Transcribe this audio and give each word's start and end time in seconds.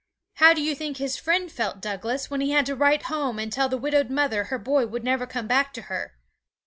How 0.37 0.53
do 0.55 0.63
you 0.63 0.73
think 0.73 0.97
his 0.97 1.15
friend 1.15 1.51
felt, 1.51 1.79
Douglas, 1.79 2.31
when 2.31 2.41
he 2.41 2.49
had 2.49 2.65
to 2.65 2.75
write 2.75 3.03
home 3.03 3.37
and 3.37 3.53
tell 3.53 3.69
the 3.69 3.77
widowed 3.77 4.09
mother 4.09 4.45
her 4.45 4.57
boy 4.57 4.87
would 4.87 5.03
never 5.03 5.27
come 5.27 5.45
back 5.45 5.73
to 5.73 5.83
her? 5.93 6.15